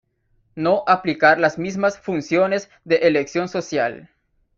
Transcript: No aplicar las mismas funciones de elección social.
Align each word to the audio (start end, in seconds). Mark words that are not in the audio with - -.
No 0.55 0.83
aplicar 0.87 1.37
las 1.39 1.59
mismas 1.59 1.99
funciones 1.99 2.71
de 2.85 2.95
elección 2.95 3.47
social. 3.47 4.09